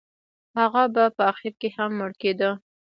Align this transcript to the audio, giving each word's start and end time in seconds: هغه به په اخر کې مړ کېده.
هغه 0.59 0.83
به 0.93 1.03
په 1.15 1.23
اخر 1.31 1.51
کې 1.59 1.69
مړ 1.97 2.11
کېده. 2.21 2.51